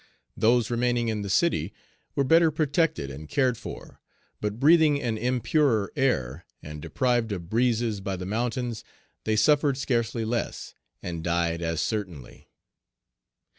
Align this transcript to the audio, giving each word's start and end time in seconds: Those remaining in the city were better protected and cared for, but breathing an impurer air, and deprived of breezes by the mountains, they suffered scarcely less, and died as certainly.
Those 0.35 0.71
remaining 0.71 1.09
in 1.09 1.21
the 1.21 1.29
city 1.29 1.75
were 2.15 2.23
better 2.23 2.49
protected 2.49 3.11
and 3.11 3.29
cared 3.29 3.55
for, 3.55 4.01
but 4.41 4.59
breathing 4.59 4.99
an 4.99 5.15
impurer 5.15 5.89
air, 5.95 6.43
and 6.63 6.81
deprived 6.81 7.31
of 7.31 7.51
breezes 7.51 8.01
by 8.01 8.15
the 8.15 8.25
mountains, 8.25 8.83
they 9.25 9.35
suffered 9.35 9.77
scarcely 9.77 10.25
less, 10.25 10.73
and 11.03 11.23
died 11.23 11.61
as 11.61 11.81
certainly. 11.81 12.49